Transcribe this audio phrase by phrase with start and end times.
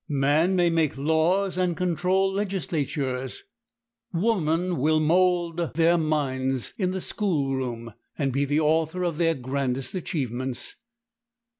[0.09, 3.43] Man may make laws and control legislatures,
[4.11, 9.35] woman will mold their minds in the school room and be the author of their
[9.35, 10.75] grandest achievements.